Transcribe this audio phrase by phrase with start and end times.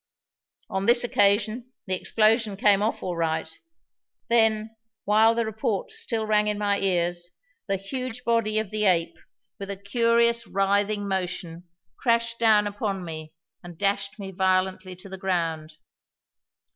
[0.67, 3.47] On this occasion the explosion came off all right;
[4.29, 7.29] then, while the report still rang in my ears
[7.67, 9.19] the huge body of the ape,
[9.59, 11.65] with a curious writhing motion,
[11.97, 15.75] crashed down upon me and dashed me violently to the ground.